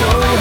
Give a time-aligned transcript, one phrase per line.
[0.00, 0.39] so